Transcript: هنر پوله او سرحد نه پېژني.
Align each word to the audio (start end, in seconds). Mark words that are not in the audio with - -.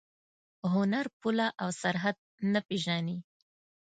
هنر 0.73 1.05
پوله 1.19 1.47
او 1.61 1.69
سرحد 1.81 2.17
نه 2.53 2.59
پېژني. 2.67 3.17